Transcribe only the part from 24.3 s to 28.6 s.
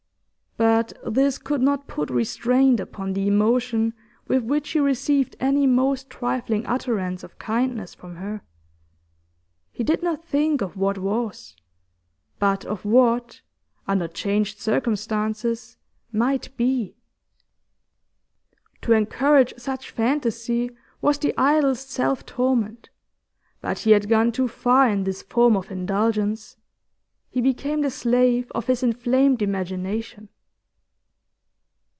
too far in this form of indulgence. He became the slave